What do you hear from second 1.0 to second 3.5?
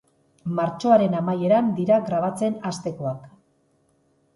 amaieran dira grabatzen hastekoak.